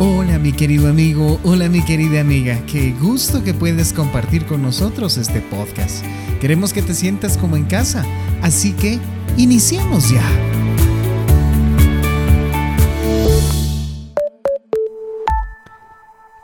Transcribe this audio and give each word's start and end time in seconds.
Hola 0.00 0.40
mi 0.40 0.52
querido 0.52 0.88
amigo, 0.88 1.38
hola 1.44 1.68
mi 1.68 1.80
querida 1.84 2.20
amiga, 2.20 2.60
qué 2.66 2.92
gusto 3.00 3.44
que 3.44 3.54
puedes 3.54 3.92
compartir 3.92 4.44
con 4.44 4.60
nosotros 4.60 5.16
este 5.18 5.40
podcast. 5.40 6.04
Queremos 6.40 6.72
que 6.72 6.82
te 6.82 6.94
sientas 6.94 7.38
como 7.38 7.56
en 7.56 7.64
casa, 7.66 8.04
así 8.42 8.72
que 8.72 8.98
iniciemos 9.36 10.10
ya. 10.10 10.20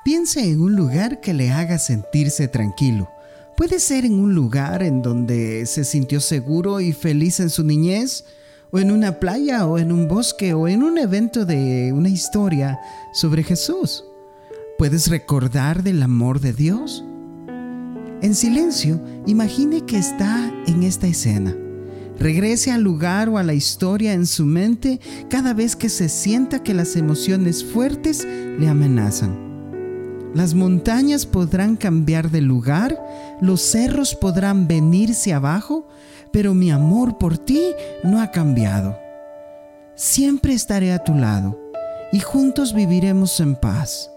Piensa 0.05 0.43
en 0.43 0.61
un 0.61 0.77
lugar 0.77 1.21
que 1.21 1.35
le 1.35 1.51
haga 1.51 1.80
sentirse 1.80 2.46
tranquilo. 2.46 3.11
Puede 3.57 3.80
ser 3.80 4.05
en 4.05 4.14
un 4.14 4.32
lugar 4.32 4.85
en 4.85 5.03
donde 5.03 5.67
se 5.67 5.82
sintió 5.82 6.21
seguro 6.21 6.80
y 6.80 6.93
feliz 6.93 7.41
en 7.41 7.51
su 7.51 7.64
niñez, 7.64 8.25
o 8.71 8.79
en 8.79 8.91
una 8.91 9.18
playa 9.18 9.66
o 9.66 9.79
en 9.79 9.93
un 9.93 10.09
bosque 10.09 10.55
o 10.55 10.68
en 10.68 10.82
un 10.82 10.98
evento 10.98 11.45
de 11.45 11.93
una 11.93 12.09
historia 12.09 12.79
sobre 13.12 13.43
Jesús. 13.43 14.05
¿Puedes 14.79 15.09
recordar 15.09 15.83
del 15.83 16.02
amor 16.02 16.41
de 16.41 16.52
Dios? 16.52 17.05
En 18.23 18.34
silencio, 18.34 19.01
imagine 19.27 19.84
que 19.87 19.98
está 19.98 20.52
en 20.66 20.83
esta 20.83 21.06
escena. 21.06 21.55
Regrese 22.19 22.70
al 22.70 22.83
lugar 22.83 23.30
o 23.30 23.38
a 23.38 23.42
la 23.42 23.55
historia 23.55 24.12
en 24.12 24.27
su 24.27 24.45
mente 24.45 25.00
cada 25.30 25.55
vez 25.55 25.75
que 25.75 25.89
se 25.89 26.11
sienta 26.11 26.62
que 26.62 26.75
las 26.75 26.97
emociones 26.97 27.64
fuertes 27.64 28.27
le 28.59 28.69
amenazan. 28.69 29.50
Las 30.34 30.55
montañas 30.55 31.27
podrán 31.27 31.77
cambiar 31.77 32.30
de 32.30 32.41
lugar, 32.41 33.02
los 33.41 33.62
cerros 33.62 34.14
podrán 34.14 34.69
venirse 34.69 35.33
abajo, 35.33 35.89
pero 36.33 36.55
mi 36.55 36.70
amor 36.70 37.19
por 37.19 37.39
ti 37.39 37.62
no 38.02 38.20
ha 38.20 38.30
cambiado. 38.30 38.98
Siempre 39.95 40.55
estaré 40.55 40.93
a 40.93 41.05
tu 41.05 41.15
lado 41.15 41.59
y 42.12 42.20
juntos 42.20 42.75
viviremos 42.75 43.39
en 43.41 43.55
paz. 43.56 44.11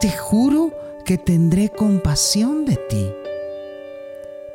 Te 0.00 0.10
juro 0.10 0.72
que 1.04 1.18
tendré 1.18 1.70
compasión 1.70 2.64
de 2.64 2.76
ti. 2.88 3.06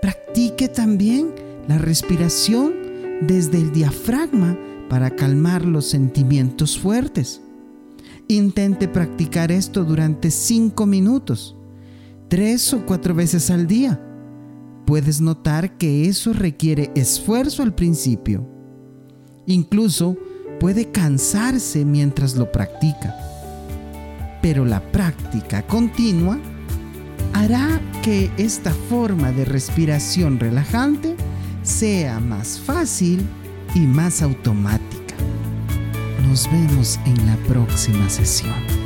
Practique 0.02 0.68
también 0.68 1.34
la 1.68 1.78
respiración 1.78 2.74
desde 3.22 3.58
el 3.58 3.72
diafragma 3.72 4.58
para 4.90 5.10
calmar 5.12 5.66
los 5.66 5.86
sentimientos 5.90 6.78
fuertes. 6.78 7.42
Intente 8.28 8.88
practicar 8.88 9.52
esto 9.52 9.84
durante 9.84 10.32
cinco 10.32 10.86
minutos, 10.86 11.56
tres 12.30 12.74
o 12.74 12.86
cuatro 12.86 13.14
veces 13.14 13.50
al 13.50 13.68
día. 13.68 14.00
Puedes 14.86 15.22
notar 15.22 15.78
que 15.78 16.08
eso 16.08 16.34
requiere 16.34 16.92
esfuerzo 16.96 17.64
al 17.64 17.74
principio. 17.74 18.48
Incluso 19.46 20.18
puede 20.60 20.92
cansarse 20.92 21.86
mientras 21.86 22.36
lo 22.36 22.52
practica. 22.52 23.16
Pero 24.42 24.66
la 24.66 24.82
práctica 24.92 25.66
continua 25.68 26.38
hará 27.34 27.82
que 28.04 28.30
esta 28.38 28.72
forma 28.90 29.32
de 29.32 29.46
respiración 29.46 30.40
relajante 30.40 31.16
sea 31.64 32.20
más 32.20 32.60
fácil 32.60 33.26
y 33.74 33.80
más 33.80 34.22
automática. 34.22 35.16
Nos 36.28 36.52
vemos 36.52 37.00
en 37.06 37.26
la 37.26 37.38
próxima 37.48 38.10
sesión. 38.10 38.83